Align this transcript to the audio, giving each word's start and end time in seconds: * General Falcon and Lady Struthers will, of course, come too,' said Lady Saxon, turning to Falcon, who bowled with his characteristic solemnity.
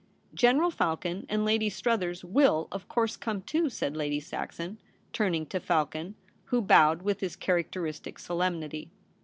* 0.23 0.33
General 0.43 0.71
Falcon 0.71 1.27
and 1.29 1.45
Lady 1.45 1.69
Struthers 1.69 2.25
will, 2.25 2.67
of 2.71 2.87
course, 2.87 3.15
come 3.15 3.43
too,' 3.43 3.69
said 3.69 3.95
Lady 3.95 4.19
Saxon, 4.19 4.79
turning 5.13 5.45
to 5.45 5.59
Falcon, 5.59 6.15
who 6.45 6.59
bowled 6.59 7.03
with 7.03 7.19
his 7.19 7.35
characteristic 7.35 8.17
solemnity. 8.17 8.89